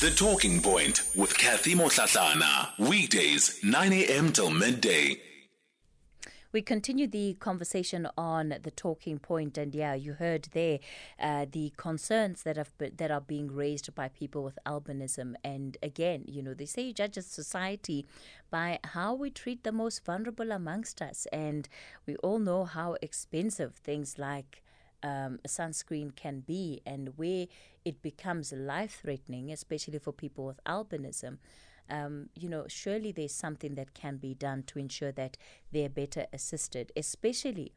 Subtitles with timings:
[0.00, 2.70] The Talking Point with Kathy Mohlahlana.
[2.78, 4.32] Weekdays, 9 a.m.
[4.32, 5.20] till midday.
[6.52, 10.78] We continue the conversation on the talking point, and yeah, you heard there
[11.20, 15.34] uh, the concerns that have be- that are being raised by people with albinism.
[15.44, 18.06] And again, you know, they say you judge a society
[18.50, 21.68] by how we treat the most vulnerable amongst us, and
[22.06, 24.62] we all know how expensive things like
[25.02, 27.46] um, sunscreen can be and where
[27.84, 31.38] it becomes life threatening, especially for people with albinism.
[31.88, 35.36] Um, you know, surely there's something that can be done to ensure that
[35.72, 37.72] they're better assisted, especially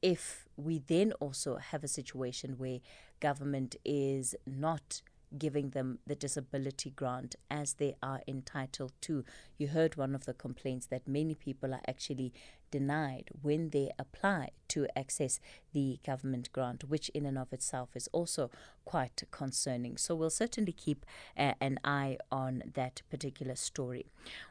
[0.00, 2.80] if we then also have a situation where
[3.20, 5.02] government is not
[5.38, 9.24] giving them the disability grant as they are entitled to.
[9.58, 12.32] You heard one of the complaints that many people are actually
[12.70, 15.40] denied when they apply to access
[15.72, 18.50] the government grant, which in and of itself is also
[18.84, 19.96] quite concerning.
[19.96, 21.04] So we'll certainly keep
[21.36, 24.06] uh, an eye on that particular story.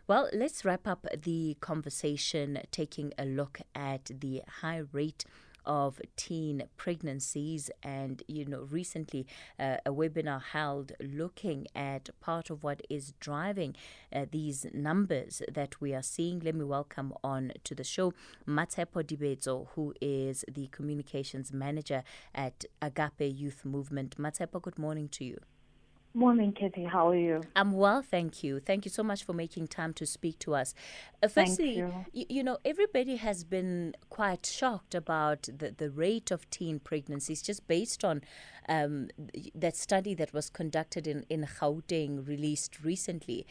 [0.08, 5.26] Well, let's wrap up the conversation taking a look at the high rate
[5.66, 7.70] of teen pregnancies.
[7.84, 9.28] And, you know, recently
[9.60, 13.76] uh, a webinar held looking at part of what is driving
[14.14, 16.40] uh, these numbers that we are seeing.
[16.40, 18.14] Let me welcome on to the show
[18.48, 24.18] Matshepo Dibetso, who is the communications manager at Agape Youth Movement.
[24.18, 25.40] Matshepo, good morning to you.
[26.16, 26.86] Morning, Kitty.
[26.86, 27.42] How are you?
[27.56, 28.60] I'm well, thank you.
[28.60, 30.74] Thank you so much for making time to speak to us.
[31.22, 31.94] Uh, firstly, you.
[32.14, 37.44] y- you know, everybody has been quite shocked about the, the rate of teen pregnancies
[37.44, 38.22] just based on
[38.68, 39.10] um,
[39.54, 43.46] that study that was conducted in, in Gauteng, released recently.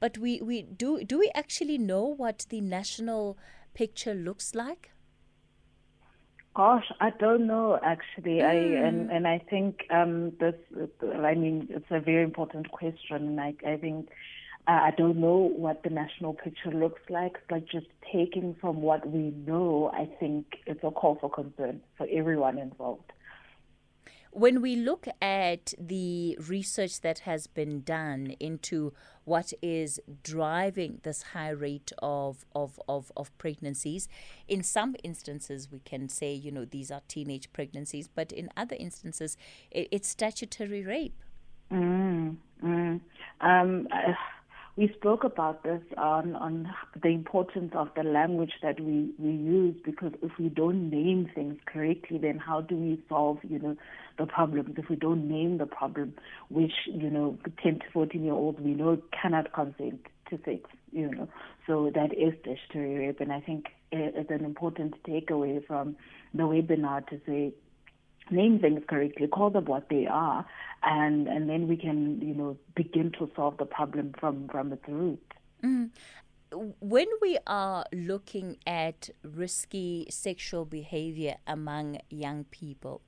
[0.00, 3.36] But we, we do, do we actually know what the national
[3.74, 4.92] picture looks like?
[6.58, 8.42] Gosh, I don't know actually.
[8.42, 10.56] I and and I think um, this.
[11.24, 13.36] I mean, it's a very important question.
[13.36, 14.08] Like I think
[14.66, 19.08] uh, I don't know what the national picture looks like, but just taking from what
[19.08, 23.12] we know, I think it's a call for concern for everyone involved.
[24.32, 28.92] When we look at the research that has been done into
[29.24, 34.08] what is driving this high rate of, of, of, of pregnancies,
[34.46, 38.76] in some instances we can say, you know, these are teenage pregnancies, but in other
[38.78, 39.36] instances
[39.70, 41.14] it, it's statutory rape.
[41.72, 43.00] Mm, mm.
[43.40, 44.12] Um, uh,
[44.78, 46.72] we spoke about this on, on
[47.02, 51.56] the importance of the language that we, we use because if we don't name things
[51.66, 53.76] correctly, then how do we solve, you know,
[54.18, 54.76] the problems?
[54.78, 56.14] If we don't name the problem,
[56.48, 60.00] which, you know, 10 to 14 year olds we know cannot consent
[60.30, 61.28] to sex, you know,
[61.66, 63.18] so that is statutory rape.
[63.18, 65.96] And I think eh, it's an important takeaway from
[66.32, 67.52] the webinar to say,
[68.30, 70.46] name things correctly, call them what they are,
[70.82, 74.84] and and then we can you know begin to solve the problem from from its
[74.88, 75.22] root.
[75.62, 75.90] Mm.
[76.80, 83.02] When we are looking at risky sexual behavior among young people,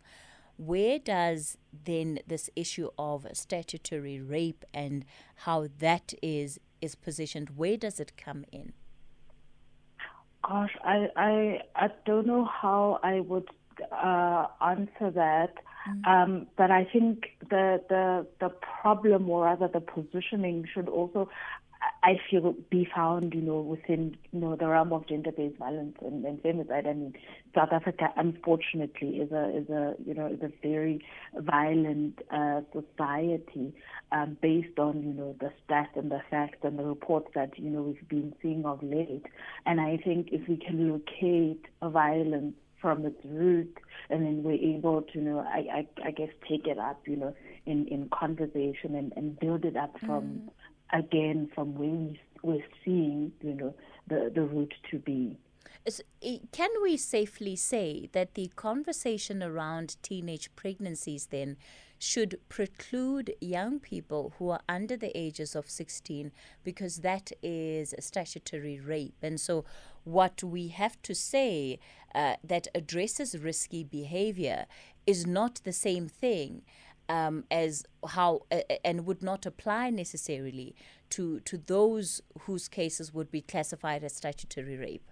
[0.58, 5.06] where does then this issue of statutory rape and
[5.36, 7.50] how that is is positioned?
[7.56, 8.74] Where does it come in?
[10.46, 13.48] Gosh, I I I don't know how I would
[13.92, 15.54] uh, answer that.
[15.88, 16.10] Mm-hmm.
[16.10, 18.50] Um, but I think the, the the
[18.80, 21.30] problem, or rather the positioning, should also,
[22.02, 26.24] I feel, be found, you know, within you know the realm of gender-based violence and,
[26.26, 26.86] and femicide.
[26.86, 27.14] I mean,
[27.54, 31.02] South Africa, unfortunately, is a is a you know is a very
[31.34, 33.74] violent uh, society,
[34.12, 37.70] um, based on you know the stats and the facts and the reports that you
[37.70, 39.24] know we've been seeing of late.
[39.64, 43.76] And I think if we can locate a violence from its root,
[44.08, 47.16] and then we're able to, you know, I, I, I guess take it up, you
[47.16, 47.34] know,
[47.66, 50.50] in, in conversation and, and build it up from,
[50.94, 50.98] mm.
[50.98, 53.74] again, from where we, we're seeing, you know,
[54.08, 55.38] the, the root to be.
[56.52, 61.56] Can we safely say that the conversation around teenage pregnancies then
[61.98, 66.32] should preclude young people who are under the ages of 16
[66.64, 69.16] because that is statutory rape?
[69.22, 69.64] And so,
[70.04, 71.78] what we have to say
[72.14, 74.66] uh, that addresses risky behavior
[75.06, 76.62] is not the same thing.
[77.08, 80.76] Um, as how uh, and would not apply necessarily
[81.08, 85.09] to to those whose cases would be classified as statutory rape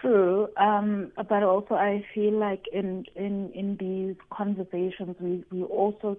[0.00, 6.16] true, um, but also I feel like in in in these conversations we we also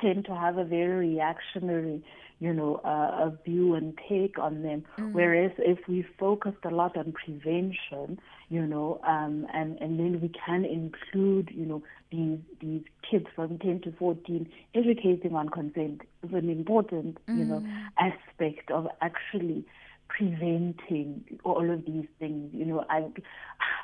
[0.00, 2.02] tend to have a very reactionary
[2.40, 4.84] you know, uh, a view and take on them.
[4.98, 5.12] Mm.
[5.12, 10.30] Whereas if we focused a lot on prevention, you know, um, and and then we
[10.46, 11.82] can include, you know,
[12.12, 17.38] these these kids from 10 to 14, educating on consent is an important, mm.
[17.38, 17.86] you know, mm.
[17.98, 19.64] aspect of actually
[20.08, 22.50] preventing all of these things.
[22.52, 23.08] You know, I,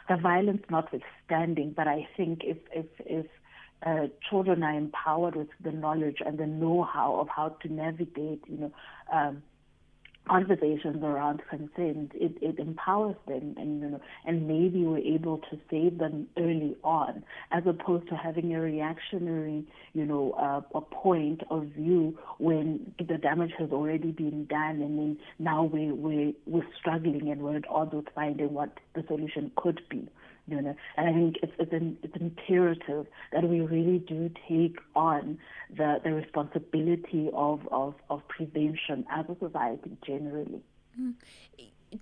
[0.08, 3.26] the violence notwithstanding, but I think if if if
[3.86, 8.56] uh, children are empowered with the knowledge and the know-how of how to navigate, you
[8.56, 8.72] know,
[9.12, 9.42] um,
[10.28, 12.12] conversations around consent.
[12.14, 16.76] It, it empowers them, and you know, and maybe we're able to save them early
[16.82, 22.92] on, as opposed to having a reactionary, you know, uh, a point of view when
[22.98, 27.56] the damage has already been done, and then now we we we're struggling and we're
[27.56, 30.08] at odds with finding what the solution could be
[30.46, 30.76] you know.
[30.96, 35.38] And I think it's it's, an, it's imperative that we really do take on
[35.74, 40.62] the the responsibility of of, of prevention as a society generally.
[41.00, 41.14] Mm.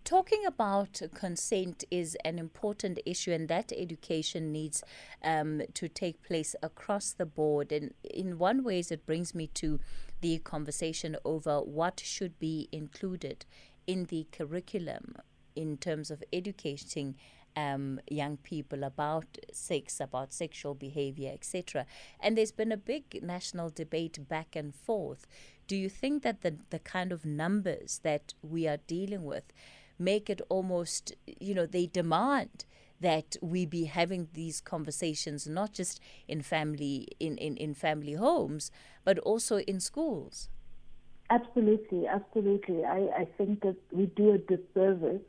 [0.04, 4.82] Talking about consent is an important issue, and that education needs
[5.22, 7.72] um, to take place across the board.
[7.72, 9.80] And in one ways, it brings me to
[10.22, 13.44] the conversation over what should be included
[13.86, 15.14] in the curriculum
[15.54, 17.14] in terms of educating
[17.56, 21.86] um, young people about sex, about sexual behavior, etc.
[22.20, 25.26] And there's been a big national debate back and forth.
[25.66, 29.44] Do you think that the, the kind of numbers that we are dealing with
[29.98, 32.64] make it almost, you know, they demand
[33.00, 38.70] that we be having these conversations not just in family in, in, in family homes,
[39.04, 40.48] but also in schools?
[41.30, 42.84] Absolutely, absolutely.
[42.84, 45.22] I, I think that we do a disservice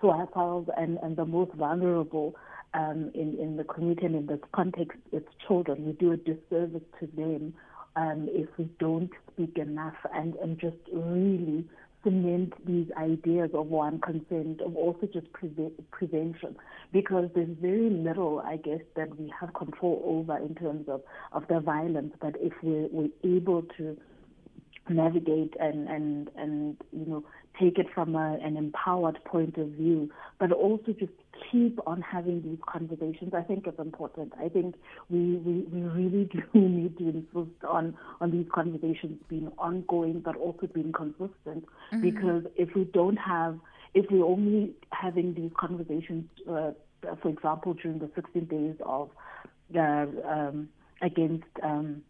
[0.00, 2.34] to ourselves and, and the most vulnerable
[2.74, 5.84] um, in, in the community and in this context, it's children.
[5.86, 7.54] We do a disservice to them
[7.96, 11.64] um, if we don't speak enough and, and just really
[12.02, 15.50] cement these ideas of one consent, of also just pre-
[15.90, 16.56] prevention,
[16.92, 21.02] because there's very little, I guess, that we have control over in terms of,
[21.32, 22.14] of the violence.
[22.20, 23.96] But if we're, we're able to
[24.88, 27.24] navigate and, and, and you know,
[27.58, 31.12] take it from a, an empowered point of view, but also just
[31.50, 33.32] keep on having these conversations.
[33.34, 34.32] I think it's important.
[34.38, 34.74] I think
[35.08, 40.36] we, we, we really do need to insist on, on these conversations being ongoing, but
[40.36, 41.66] also being consistent.
[41.92, 42.00] Mm-hmm.
[42.00, 43.58] Because if we don't have,
[43.94, 46.72] if we're only having these conversations, uh,
[47.22, 49.10] for example, during the 16 days of
[49.76, 50.68] uh, um,
[51.02, 52.02] against um,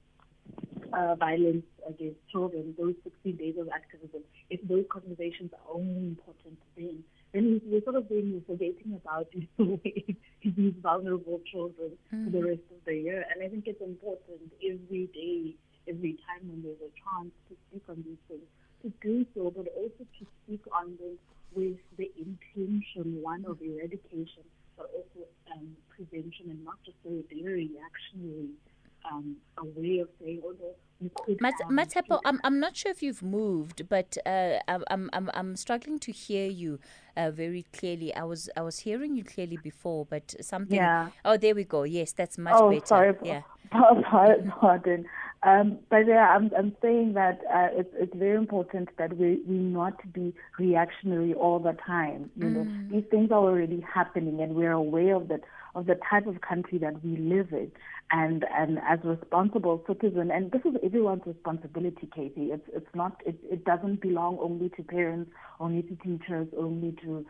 [0.93, 4.23] uh, violence against children, those 16 days of activism,
[4.71, 7.03] those conversations are only important then,
[7.35, 9.27] And we're sort of being forgetting about
[9.59, 12.25] these vulnerable children mm-hmm.
[12.25, 12.49] for the mm-hmm.
[12.49, 13.25] rest of the year.
[13.35, 15.57] And I think it's important every day,
[15.91, 18.47] every time when there's a chance to speak on these things,
[18.83, 21.19] to do so, but also to speak on them
[21.53, 24.47] with the intention, one of eradication,
[24.79, 28.55] but also um, prevention and not just a very reactionary
[29.11, 31.30] um, a way of saying, oh no, you could.
[31.41, 35.99] Mat- Matshepo, I'm, I'm not sure if you've moved, but uh, I'm, I'm, I'm struggling
[36.01, 36.79] to hear you
[37.17, 38.15] uh, very clearly.
[38.15, 40.77] I was I was hearing you clearly before, but something.
[40.77, 41.09] Yeah.
[41.25, 41.85] Oh, there we go.
[41.85, 42.87] Yes, that's much oh, better.
[42.87, 43.15] Sorry.
[43.23, 43.43] Yeah.
[43.73, 45.07] Pardon.
[45.43, 49.55] Um, but yeah, I'm, I'm saying that uh, it's, it's very important that we, we
[49.55, 52.31] not be reactionary all the time.
[52.37, 52.53] You mm.
[52.53, 55.41] know, these things are already happening, and we're aware of that
[55.75, 57.71] of the type of country that we live in
[58.11, 63.37] and and as responsible citizen and this is everyone's responsibility Katie it's it's not it,
[63.45, 65.31] it doesn't belong only to parents
[65.61, 67.25] only to teachers only to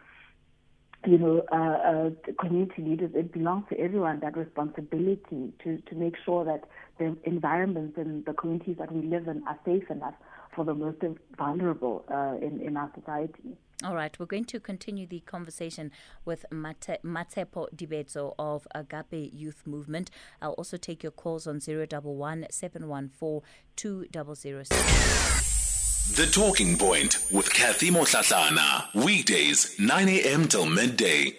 [1.06, 6.14] you know uh, uh, community leaders it belongs to everyone that responsibility to to make
[6.24, 6.64] sure that
[6.98, 10.14] the environments and the communities that we live in are safe enough
[10.54, 10.98] for the most
[11.38, 15.90] vulnerable uh, in in our society all right, we're going to continue the conversation
[16.26, 20.10] with Mate, Matshepo Dibetso of Agape Youth Movement.
[20.42, 23.40] I'll also take your calls on 011 714
[23.76, 25.69] 2006.
[26.16, 28.92] The Talking Point with Kathy Mohlahlana.
[28.96, 30.48] Weekdays, 9 a.m.
[30.48, 31.36] till midday.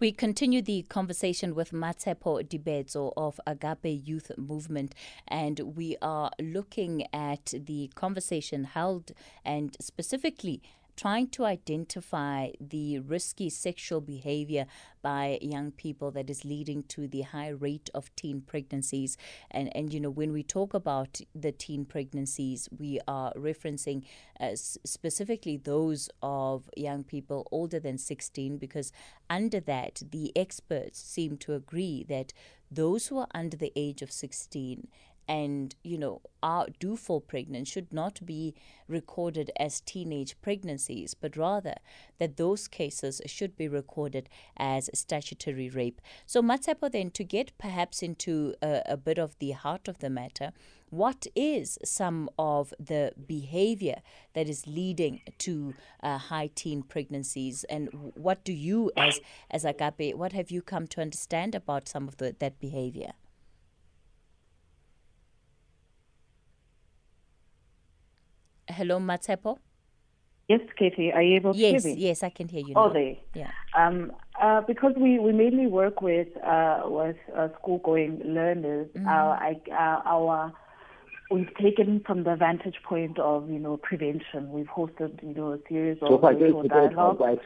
[0.00, 4.94] We continue the conversation with Matshepo Dibetso of Agape Youth Movement,
[5.28, 9.12] and we are looking at the conversation held
[9.46, 10.60] and specifically
[10.96, 14.66] trying to identify the risky sexual behavior
[15.00, 19.16] by young people that is leading to the high rate of teen pregnancies.
[19.50, 24.04] And, and you know, when we talk about the teen pregnancies, we are referencing
[24.38, 28.92] uh, specifically those of young people older than 16, because
[29.28, 32.32] under that, the experts seem to agree that
[32.70, 34.88] those who are under the age of 16
[35.28, 38.54] and you know are do fall pregnant should not be
[38.88, 41.74] recorded as teenage pregnancies but rather
[42.18, 46.00] that those cases should be recorded as statutory rape.
[46.26, 50.10] So Matshepo then to get perhaps into a, a bit of the heart of the
[50.10, 50.52] matter
[50.92, 54.02] what is some of the behavior
[54.34, 57.64] that is leading to uh, high teen pregnancies?
[57.64, 59.18] And what do you as
[59.50, 63.12] as agape what have you come to understand about some of the, that behavior
[68.72, 69.58] Hello, Matshepo.
[70.48, 72.00] Yes, Katie, are you able to yes, hear me?
[72.00, 72.74] Yes, I can hear you.
[72.76, 72.92] Oh, now.
[72.92, 73.16] there.
[73.34, 73.50] Yeah.
[73.76, 78.88] Um, uh, because we, we mainly work with uh, with uh, school going learners.
[78.96, 79.08] Mm-hmm.
[79.08, 80.52] I, uh, our
[81.30, 84.50] we've taken from the vantage point of you know prevention.
[84.50, 87.40] We've hosted you know a series of so virtual dialogues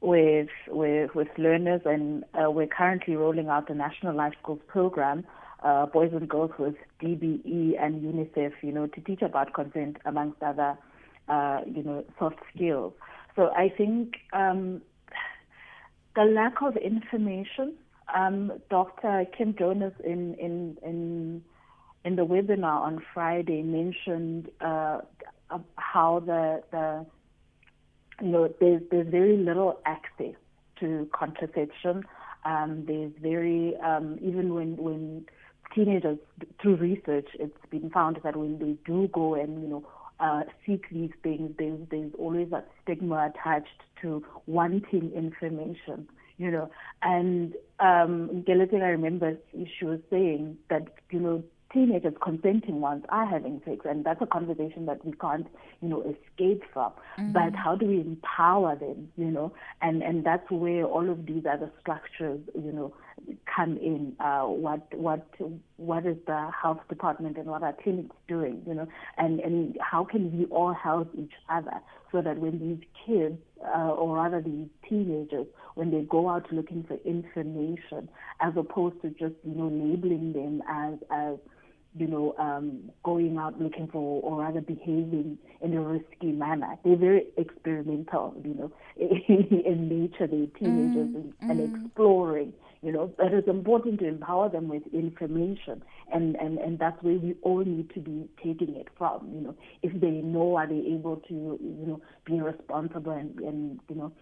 [0.00, 5.24] with with with learners, and uh, we're currently rolling out the National Life Skills program
[5.64, 10.42] uh, boys and girls with DBE and UNICEF, you know, to teach about consent amongst
[10.42, 10.76] other,
[11.28, 12.92] uh, you know, soft skills.
[13.34, 14.82] So I think um,
[16.14, 17.74] the lack of information.
[18.14, 19.24] Um, Dr.
[19.36, 21.42] Kim Jonas in in in
[22.04, 25.00] in the webinar on Friday mentioned uh,
[25.76, 27.06] how the the
[28.20, 30.34] you know there's there's very little access
[30.80, 32.04] to contraception.
[32.44, 35.26] Um, there's very um, even when when
[35.74, 36.18] teenagers,
[36.60, 39.86] through research, it's been found that when they do go and, you know,
[40.20, 46.70] uh, seek these things, there's, there's always that stigma attached to wanting information, you know.
[47.02, 53.60] And um, I remember she was saying that, you know, teenagers consenting ones are having
[53.64, 55.46] sex, and that's a conversation that we can't,
[55.82, 56.92] you know, escape from.
[57.18, 57.32] Mm-hmm.
[57.32, 59.52] But how do we empower them, you know?
[59.82, 62.94] And and that's where all of these other structures, you know,
[63.54, 64.14] come in.
[64.20, 65.26] Uh, what what
[65.76, 68.88] what is the health department and what are clinics doing, you know?
[69.18, 71.80] And and how can we all help each other
[72.12, 76.84] so that when these kids, uh, or rather these teenagers, when they go out looking
[76.84, 78.08] for information,
[78.40, 81.38] as opposed to just you know labeling them as as
[81.96, 86.76] you know, um, going out looking for or rather behaving in a risky manner.
[86.84, 90.26] They're very experimental, you know, in nature.
[90.26, 91.84] They're teenagers mm, and, and mm.
[91.86, 92.52] exploring,
[92.84, 93.12] you know.
[93.16, 97.64] But it's important to empower them with information, and, and, and that's where we all
[97.64, 99.54] need to be taking it from, you know.
[99.82, 104.12] If they know, are they able to, you know, be responsible and, and you know,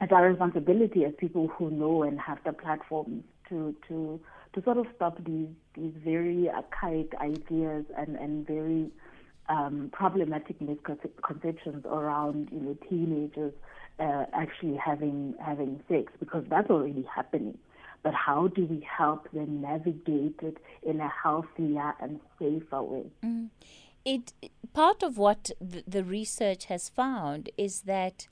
[0.00, 4.20] it's our responsibility as people who know and have the platforms to to
[4.54, 8.90] to sort of stop these these very archaic ideas and and very
[9.48, 13.52] um, problematic misconceptions around you know teenagers
[13.98, 17.58] uh, actually having having sex because that's already happening.
[18.02, 23.04] But how do we help them navigate it in a healthier and safer way?
[23.24, 23.50] Mm.
[24.04, 24.32] It
[24.72, 28.26] part of what the, the research has found is that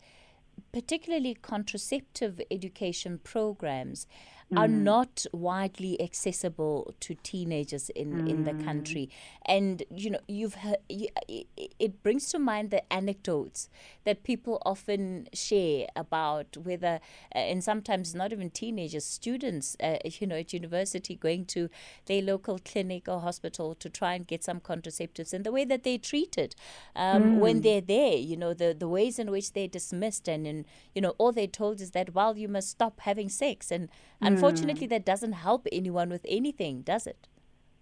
[0.72, 4.06] particularly contraceptive education programs
[4.52, 4.58] mm.
[4.58, 8.28] are not widely accessible to teenagers in, mm.
[8.28, 8.64] in the mm.
[8.64, 9.10] country.
[9.46, 13.68] And, you know, you've heard, it brings to mind the anecdotes
[14.04, 17.00] that people often share about whether,
[17.34, 21.68] uh, and sometimes not even teenagers, students, uh, you know, at university going to
[22.06, 25.84] their local clinic or hospital to try and get some contraceptives and the way that
[25.84, 26.54] they're treated
[26.96, 27.38] um, mm.
[27.38, 31.00] when they're there, you know, the, the ways in which they're dismissed and, and, you
[31.00, 33.70] know, all they're told is that, well, you must stop having sex.
[33.70, 33.88] And,
[34.22, 37.28] mm unfortunately, that doesn't help anyone with anything, does it?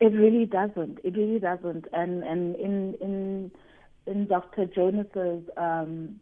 [0.01, 0.99] It really doesn't.
[1.03, 1.87] It really doesn't.
[1.93, 3.51] And and in in
[4.07, 4.67] in Dr.
[4.67, 6.21] Jonas's um,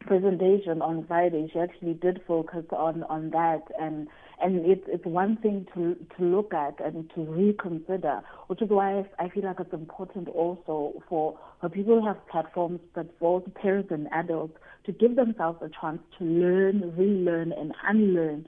[0.00, 4.08] presentation on Friday, she actually did focus on on that, and
[4.42, 9.04] and it's it's one thing to to look at and to reconsider, which is why
[9.18, 13.90] I feel like it's important also for for people who have platforms, but for parents
[13.90, 18.46] and adults to give themselves a chance to learn, relearn, and unlearn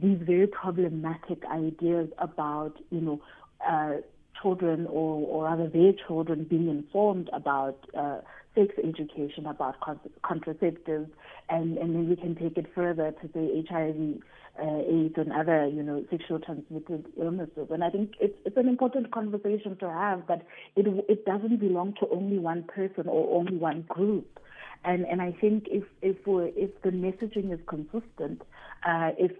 [0.00, 3.20] these very problematic ideas about, you know,
[3.66, 4.00] uh,
[4.40, 8.18] children or, or rather their children being informed about uh,
[8.54, 11.08] sex education, about con- contraceptives,
[11.48, 14.20] and, and then we can take it further to say HIV,
[14.60, 17.68] uh, AIDS, and other, you know, sexual transmitted illnesses.
[17.70, 20.42] And I think it's, it's an important conversation to have, but
[20.76, 24.38] it, it doesn't belong to only one person or only one group.
[24.84, 28.42] And and I think if if if the messaging is consistent,
[28.84, 29.30] uh, if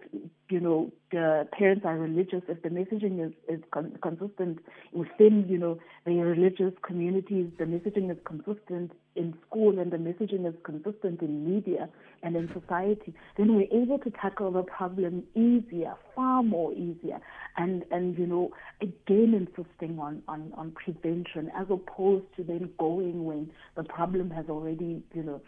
[0.48, 4.60] you know the parents are religious, if the messaging is is con- consistent
[4.92, 10.48] within you know the religious communities, the messaging is consistent in school and the messaging
[10.48, 11.88] is consistent in media
[12.22, 17.20] and in society, then we're able to tackle the problem easier, far more easier.
[17.56, 23.24] And, and you know, again insisting on, on, on prevention as opposed to then going
[23.24, 25.40] when the problem has already, you know,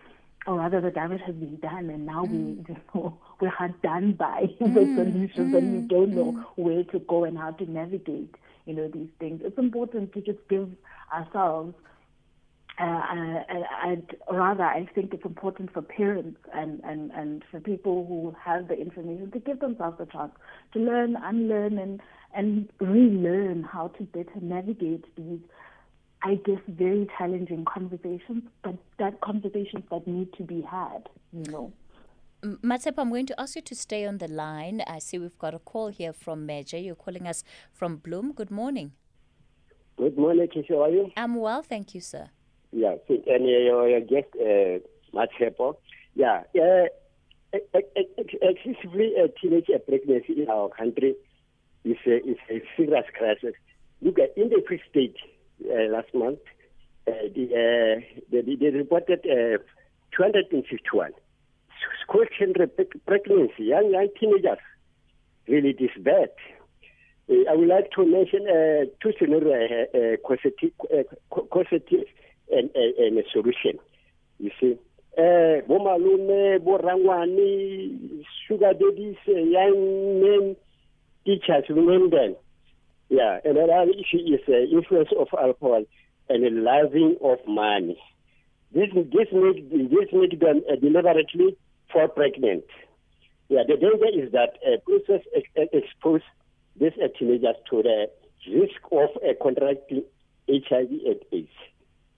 [0.47, 2.31] or rather the damage has been done and now mm.
[2.31, 4.75] we you know we're hard done by mm.
[4.75, 5.59] the solutions mm.
[5.59, 5.89] and we mm.
[5.89, 6.45] don't know mm.
[6.57, 8.35] where to go and how to navigate
[8.67, 10.69] you know these things it's important to just give
[11.13, 11.75] ourselves
[12.81, 13.43] uh, uh
[13.85, 18.69] and rather, I think it's important for parents and, and, and for people who have
[18.69, 20.33] the information to give themselves a chance
[20.73, 22.01] to learn, unlearn, and,
[22.35, 25.41] and relearn how to better navigate these
[26.27, 31.73] I guess, very challenging conversations, but that conversations that need to be had, you know.
[32.43, 34.83] Matshepo, I'm going to ask you to stay on the line.
[34.87, 36.79] I see we've got a call here from Major.
[36.79, 38.35] You're calling us from Bloem.
[38.35, 38.93] Good morning.
[39.99, 40.71] Good morning, Kisha.
[40.71, 41.11] How are you?
[41.17, 42.31] I'm well, thank you, sir.
[42.77, 44.81] Yeah, and your, your guest, uh,
[45.15, 45.77] Matshepo.
[46.17, 46.89] Yeah, uh,
[47.55, 51.15] excessively uh, teenage pregnancy in our country
[51.85, 53.55] is a, is a serious crisis.
[54.03, 55.15] Look at in the Free State,
[55.71, 56.41] uh, last month,
[57.07, 61.13] uh, the, uh, the, they reported 251
[62.03, 62.71] school children
[63.07, 64.59] pregnancy, young, young teenagers.
[65.47, 66.31] Really, this bad.
[67.31, 72.07] Uh, I would like to mention uh, two scenarios, uh, causative
[72.51, 73.79] and, a solution.
[74.39, 74.79] You see,
[75.17, 80.57] uh, bo malome, bo rangwane, sugar daddies, young men,
[81.25, 82.37] teachers, women,
[83.09, 85.85] yeah, and another issue is the influence of alcohol
[86.29, 88.01] and the loving of money.
[88.73, 91.57] This this make this make them uh, deliberately
[91.93, 92.65] fall pregnant.
[93.49, 96.23] Yeah, the danger is that uh, process ex- expose
[96.81, 98.07] these uh, teenagers to the
[98.51, 100.03] risk of uh, contracting
[100.49, 101.49] HIV and AIDS.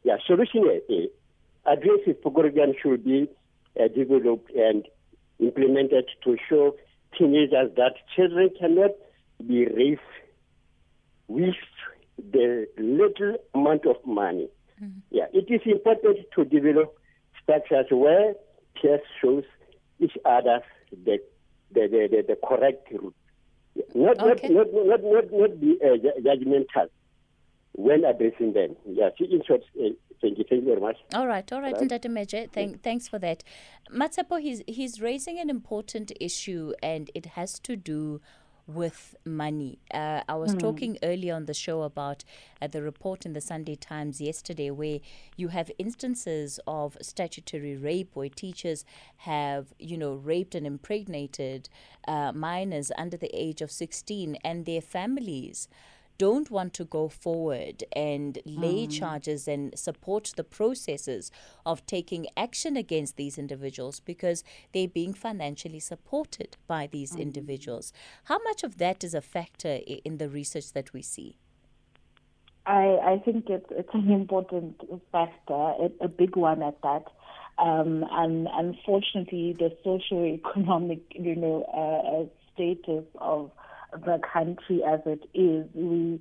[0.06, 3.28] Yeah, solution uh, aggressive program should be
[3.74, 4.86] uh, developed and
[5.40, 6.76] implemented to show
[7.18, 8.92] teenagers that children cannot
[9.44, 10.00] be raised
[11.26, 11.56] with
[12.16, 14.48] the little amount of money.
[14.80, 15.00] Mm-hmm.
[15.10, 16.96] Yeah, it is important to develop
[17.42, 18.34] structures where
[18.80, 19.42] peers shows
[19.98, 20.60] each other
[20.92, 21.18] the
[21.72, 23.12] the, the, the, the correct route.
[23.92, 24.50] Not, okay.
[24.50, 26.90] not, not, not, not, not be uh, judgmental
[27.76, 28.74] when addressing them.
[28.86, 29.90] Yeah, in short, uh,
[30.20, 30.96] thank you, thank you very much.
[31.14, 31.90] All right, all right, all right.
[31.90, 33.44] Ndate Meje, thank, thanks for that.
[33.92, 38.20] Matshepo, he's, he's raising an important issue and it has to do
[38.66, 39.78] with money.
[39.92, 40.58] Uh, I was mm.
[40.58, 42.24] talking earlier on the show about
[42.60, 44.98] uh, the report in the Sunday Times yesterday where
[45.36, 48.84] you have instances of statutory rape where teachers
[49.18, 51.68] have, you know, raped and impregnated
[52.08, 55.68] uh, minors under the age of 16 and their families
[56.18, 58.92] don't want to go forward and lay mm.
[58.92, 61.30] charges and support the processes
[61.64, 67.20] of taking action against these individuals because they're being financially supported by these mm.
[67.20, 67.92] individuals.
[68.24, 71.36] How much of that is a factor in the research that we see?
[72.66, 74.80] I, I think it's, it's an important
[75.12, 77.04] factor, a big one at that.
[77.58, 83.50] Um, and unfortunately, the socio-economic, you know, uh, uh status of
[84.04, 86.20] the country as it is, we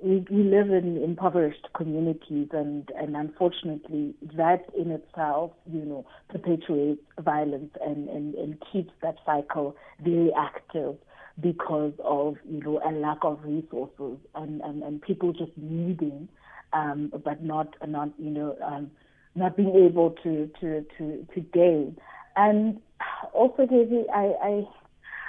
[0.00, 7.00] we, we live in impoverished communities, and, and unfortunately, that in itself, you know, perpetuates
[7.18, 10.96] violence and, and, and keeps that cycle very active
[11.40, 16.28] because of you know a lack of resources and, and, and people just needing,
[16.72, 18.90] um, but not not you know um,
[19.34, 21.96] not being able to to to to gain.
[22.36, 22.80] And
[23.32, 24.64] also, Daisy, I, I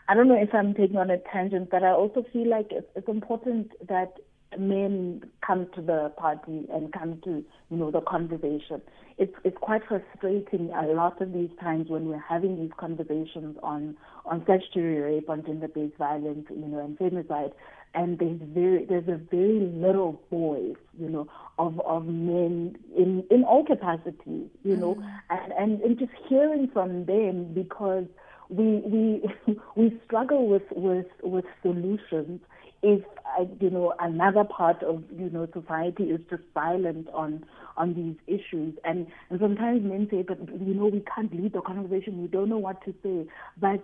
[0.07, 2.87] I don't know if I'm taking on a tangent, but I also feel like it's,
[2.95, 4.13] it's important that
[4.57, 8.81] men come to the party and come to you know the conversation.
[9.17, 13.97] It's it's quite frustrating a lot of these times when we're having these conversations on
[14.25, 17.51] on statutory rape, on gender-based violence, you know, and femicide,
[17.93, 23.43] and there's very there's a very little voice, you know, of of men in in
[23.43, 25.19] all capacities, you know, mm.
[25.29, 28.05] and, and and just hearing from them because
[28.49, 32.41] we we we struggle with with with solutions
[32.83, 33.01] if
[33.39, 37.43] uh, you know another part of you know society is just silent on
[37.75, 38.75] on these issues.
[38.83, 42.21] And and sometimes men say but you know we can't lead the conversation.
[42.21, 43.27] We don't know what to say.
[43.59, 43.81] But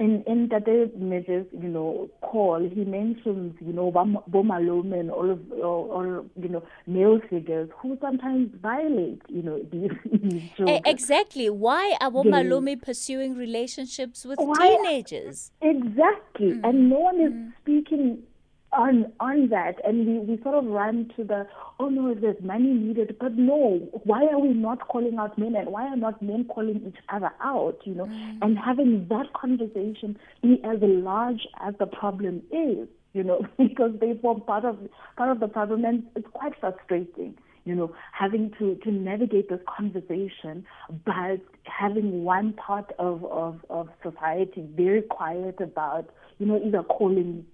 [0.00, 5.40] in in Tate Meje's, you know, call, he mentions, you know, Bomalome and all of,
[5.52, 9.90] all, all, you know, male figures who sometimes violate, you know, these,
[10.22, 10.80] these children.
[10.86, 11.50] Exactly.
[11.50, 14.56] Why are Bomalome pursuing relationships with Why?
[14.58, 15.52] teenagers?
[15.60, 16.52] Exactly.
[16.52, 16.68] Mm.
[16.68, 17.52] And no one is mm.
[17.62, 18.22] speaking
[18.72, 19.76] on on that.
[19.84, 21.46] And we, we sort of run to the
[21.78, 23.16] oh no there's money needed.
[23.18, 25.54] But no why are we not calling out men?
[25.56, 28.06] And why are not men calling each other out you know?
[28.06, 28.38] Mm.
[28.42, 34.18] and having that conversation be as large as the problem is you know because they
[34.20, 34.78] form part of
[35.16, 35.84] part of the problem.
[35.84, 40.64] And it's quite frustrating you know, having to, to navigate this conversation,
[41.04, 47.44] but having one part of, of, of society very quiet about, you know, either calling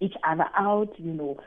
[0.00, 1.38] each other out, you know,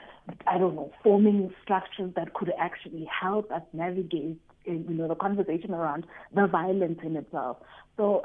[0.46, 5.16] I don't know, forming structures that could actually help us navigate, eh, you know, the
[5.16, 7.58] conversation around the violence in itself.
[7.96, 8.24] So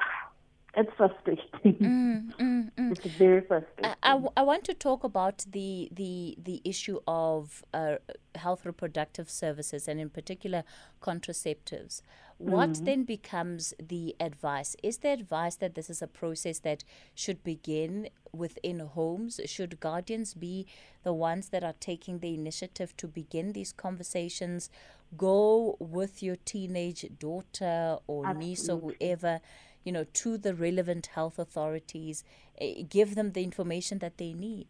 [0.74, 1.44] it's frustrating.
[1.64, 2.92] Mm, mm, mm.
[2.92, 3.94] It's very frustrating.
[4.02, 7.96] I, I, I, want to talk about the the the issue of uh,
[8.36, 10.64] health reproductive services and in particular
[11.02, 12.00] contraceptives.
[12.38, 12.84] What mm-hmm.
[12.84, 14.74] then becomes the advice?
[14.82, 19.40] Is the advice that this is a process that should begin within homes?
[19.44, 20.66] Should guardians be
[21.04, 24.70] the ones that are taking the initiative to begin these conversations?
[25.16, 28.48] Go with your teenage daughter or Absolutely.
[28.48, 29.40] niece or whoever
[29.84, 32.24] you know, to the relevant health authorities,
[32.60, 34.68] uh, give them the information that they need.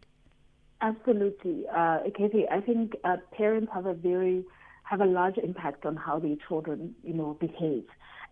[0.81, 2.47] Absolutely, uh, Kathy.
[2.49, 4.43] I think uh, parents have a very
[4.83, 7.85] have a large impact on how their children, you know, behave.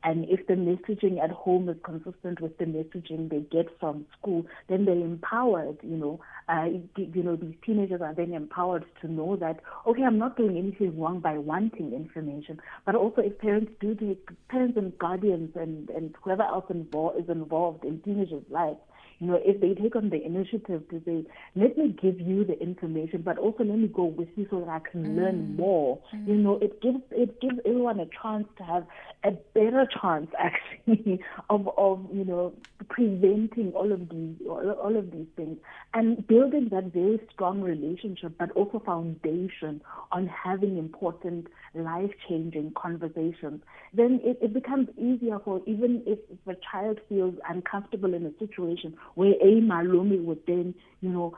[0.04, 4.46] And if the messaging at home is consistent with the messaging they get from school,
[4.68, 6.20] then they're empowered, you know.
[6.50, 6.66] Uh,
[6.98, 11.00] you know, these teenagers are then empowered to know that, okay, I'm not doing anything
[11.00, 12.60] wrong by wanting information.
[12.86, 14.18] But also if parents do the,
[14.50, 18.80] parents and guardians and, and whoever else involved, is involved in teenagers' lives,
[19.22, 21.24] you know, if they take on the initiative to say,
[21.56, 24.70] let me give you the information, but also let me go with you so that
[24.70, 25.16] I can mm.
[25.16, 26.00] learn more.
[26.12, 26.28] Mm.
[26.28, 28.88] You know, it gives it gives everyone a chance to have
[29.24, 32.54] a better chance actually of of you know
[32.90, 35.58] preventing all of these all, of these things
[35.94, 39.82] and building that very strong relationship, but also foundation
[40.12, 43.62] on having important life changing conversations.
[43.94, 48.32] Then it, it becomes easier for even if, if a child feels uncomfortable in a
[48.40, 51.38] situation where a malumi would then, you know,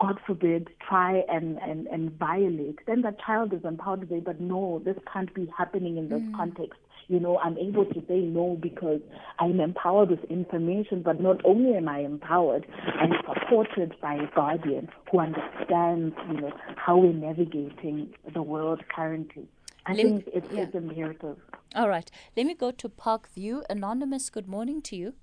[0.00, 4.40] God forbid, try and, and, and violate, then the child is empowered to say, but
[4.40, 6.36] no, this can't be happening in this mm.
[6.36, 6.78] context.
[7.08, 9.00] You know, I'm able to say no because
[9.38, 14.88] I'm empowered with information, but not only am I empowered, I'm supported by a guardian
[15.10, 19.48] who understands, you know, how we're navigating the world currently.
[19.84, 20.60] I Let think it's, yeah.
[20.62, 21.36] it's imperative.
[21.74, 22.08] All right.
[22.36, 23.62] Let me go to Parkview.
[23.68, 25.14] Anonymous, good morning to you.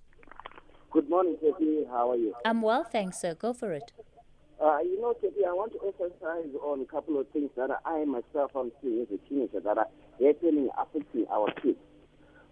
[0.91, 1.85] Good morning, Katie.
[1.89, 2.33] How are you?
[2.45, 3.35] I'm well, thanks, sir.
[3.35, 3.91] Go for it.
[4.59, 8.03] Uh, you know, Katie, I want to emphasize on a couple of things that I
[8.05, 9.87] myself am seeing as a teenager that are
[10.19, 11.77] happening, affecting our kids.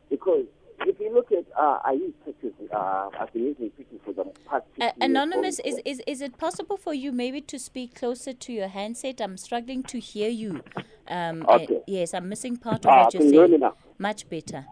[0.09, 0.45] Because
[0.81, 4.25] if you look at, uh, I use pictures, uh, I've been using pictures for the
[4.47, 4.65] past.
[4.79, 8.67] Uh, anonymous, is, is, is it possible for you maybe to speak closer to your
[8.67, 9.19] handset?
[9.19, 10.61] I'm struggling to hear you.
[11.07, 11.81] Um, okay.
[11.87, 13.61] yes, I'm missing part of uh, what you're saying.
[13.97, 14.65] Much better.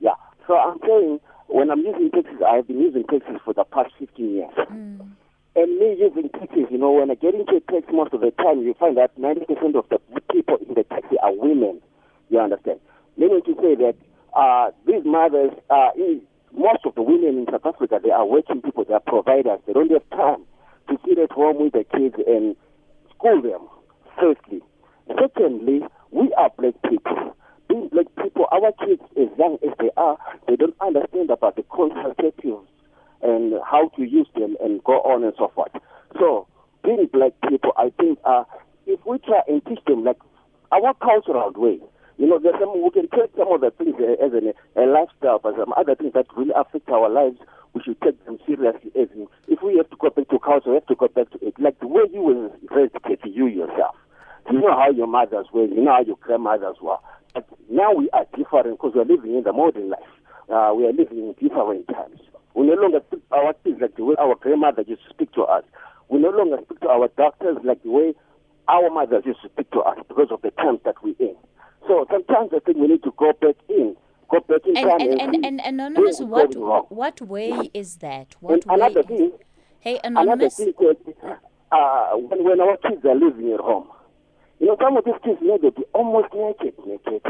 [0.00, 0.14] Yeah.
[0.46, 4.30] So I'm saying when I'm using taxis, I've been using taxis for the past 15
[4.30, 4.54] years.
[4.70, 5.10] Mm.
[5.56, 8.30] And me using taxis, you know, when I get into a taxi most of the
[8.30, 9.98] time, you find that 90% of the
[10.32, 11.80] people in the taxi are women.
[12.28, 12.78] You understand?
[13.16, 13.96] Meaning to say that
[14.34, 15.90] uh, these mothers, uh,
[16.52, 19.58] most of the women in South Africa, they are working people, they are providers.
[19.66, 20.44] They don't have time
[20.88, 22.54] to sit at home with the kids and
[23.14, 23.66] school them,
[24.18, 24.62] firstly.
[25.08, 25.80] Secondly,
[26.12, 27.34] we are black people
[27.70, 31.62] being black people, our kids, as young as they are, they don't understand about the
[31.62, 32.66] contraceptives
[33.22, 35.70] and how to use them and go on and so forth.
[36.18, 36.48] So,
[36.82, 38.42] being black people, I think, uh,
[38.86, 40.18] if we try and teach them like
[40.72, 41.78] our cultural way,
[42.18, 45.38] you know, there's some, we can take some of the things as an, a lifestyle,
[45.38, 47.38] but some other things that really affect our lives,
[47.72, 48.90] we should take them seriously.
[48.98, 51.30] As in, if we have to go back to culture, we have to go back
[51.30, 51.54] to it.
[51.58, 53.94] Like the way you were raised, you yourself.
[54.50, 56.98] You know how your mothers were, you know how your grandmothers were.
[57.34, 60.00] But now we are different because we are living in the modern life.
[60.48, 62.20] Uh, we are living in different times.
[62.54, 65.32] We no longer speak to our kids like the way our grandmother used to speak
[65.32, 65.64] to us.
[66.08, 68.14] We no longer speak to our doctors like the way
[68.68, 71.36] our mothers used to speak to us because of the times that we're in.
[71.86, 73.96] So sometimes I think we need to go back in,
[74.30, 76.54] go back in and, time and, and, and, anonymous, what
[76.90, 78.36] what way is that?
[78.40, 79.32] What and another thing,
[79.80, 81.14] hey anonymous, another thing,
[81.72, 83.88] uh, when when our kids are living at home,
[84.60, 87.22] you know, some of these kids may be almost naked, naked.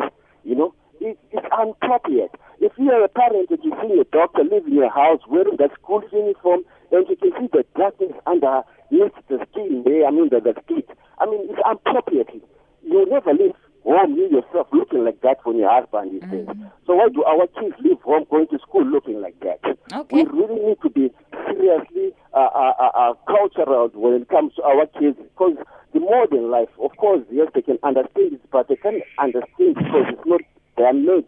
[0.45, 2.35] You know, it, it's inappropriate.
[2.61, 5.57] If you are a parent and you see a doctor live in your house wearing
[5.59, 10.29] that school uniform, and you can see the darkness underneath the skin there, I mean,
[10.29, 10.83] the, the skin,
[11.19, 12.43] I mean, it's inappropriate.
[12.83, 16.61] You never live home, you yourself, looking like that when your husband is mm-hmm.
[16.61, 16.73] there.
[16.87, 19.61] So why do our kids live home going to school looking like that?
[19.93, 20.25] Okay.
[20.25, 21.11] We really need to be
[21.47, 25.57] seriously uh, uh, uh, uh, cultural when it comes to our kids because
[26.01, 30.07] the modern life, of course, yes, they can understand it, but they can't understand because
[30.09, 30.41] it's not
[30.77, 31.27] their nature.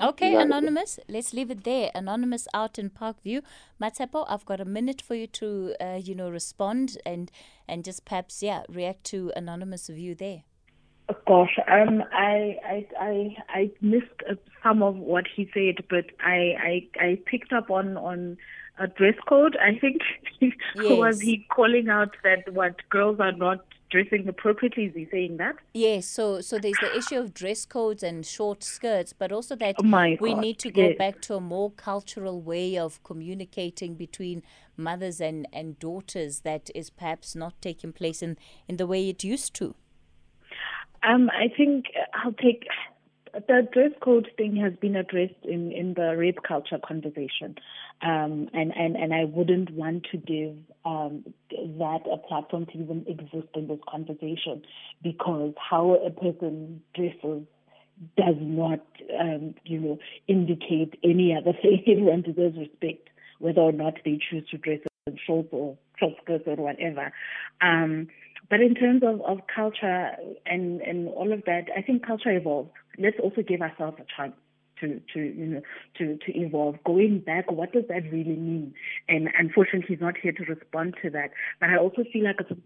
[0.00, 0.42] Okay, Yeah.
[0.42, 1.90] Anonymous, let's leave it there.
[1.94, 3.42] Anonymous out in Parkview.
[3.80, 7.30] Matshepo, I've got a minute for you to, uh, you know, respond and
[7.68, 10.42] and just perhaps, yeah, react to Anonymous' view there.
[11.28, 16.88] Gosh, um, I, I, I, I missed uh, some of what he said, but I,
[16.98, 18.36] I, I picked up on on
[18.78, 19.56] a dress code.
[19.56, 20.02] I think
[20.76, 24.84] was he calling out that what girls are not dressing appropriately?
[24.86, 25.56] Is he saying that?
[25.72, 29.76] Yes, so so there's the issue of dress codes and short skirts, but also that
[29.78, 30.98] Oh we need to go yes.
[30.98, 34.42] back to a more cultural way of communicating between
[34.76, 38.36] mothers and, and daughters that is perhaps not taking place in,
[38.68, 39.74] in the way it used to.
[41.02, 42.66] Um, I think I'll take
[43.34, 47.56] the dress code thing has been addressed in, in the rape culture conversation,
[48.02, 53.04] um, and, and, and I wouldn't want to give um, that a platform to even
[53.08, 54.62] exist in this conversation
[55.02, 57.46] because how a person dresses
[58.16, 58.80] does not,
[59.20, 61.82] um, you know, indicate any other thing.
[61.86, 66.44] Everyone deserves respect, whether or not they choose to dress in shorts or short skirts
[66.46, 67.12] or whatever.
[67.60, 68.08] Um,
[68.50, 70.10] but in terms of, of culture
[70.46, 72.70] and, and all of that, I think culture evolves.
[72.98, 74.34] Let's also give ourselves a chance
[74.80, 75.62] to, to you know
[75.98, 76.76] to, to evolve.
[76.84, 78.74] Going back, what does that really mean?
[79.08, 81.30] And unfortunately he's not here to respond to that.
[81.60, 82.56] But I also feel like it's a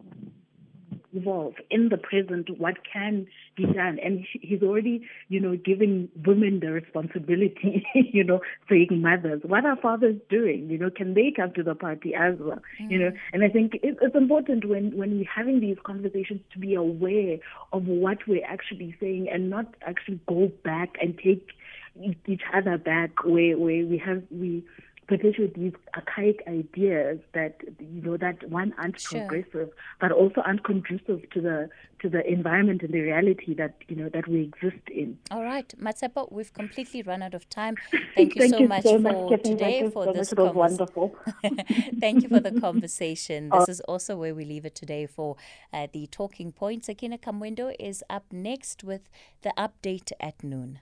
[1.14, 1.54] evolve.
[1.70, 3.98] In the present what can be done?
[4.02, 9.76] And he's already you know giving women the responsibility you know being mothers what are
[9.76, 10.68] fathers doing?
[10.70, 12.60] You know can they come to the party as well?
[12.78, 13.18] You know mm.
[13.32, 17.38] and i think it, it's important when when we're having these conversations to be aware
[17.72, 21.48] of what we're actually saying and not actually go back and take
[22.26, 24.64] each other back where where we have we
[25.08, 29.20] perpetuate these archaic ideas that you know that one aren't Sure.
[29.26, 31.68] progressive but also aren't conducive to the
[32.00, 35.18] to the environment and the reality that you know that we exist in.
[35.30, 37.76] All right, Matshepo, we've completely run out of time.
[38.14, 39.50] Thank you Thank so you much so for much, Kathy.
[39.50, 40.38] today, for so this much.
[40.38, 41.16] It was convers- wonderful.
[42.00, 43.48] Thank you for the conversation.
[43.50, 45.36] This is also where we leave it today for
[45.72, 46.88] uh, the talking points.
[46.88, 49.08] Akina Kamwendo is up next with
[49.42, 50.80] the update at noon.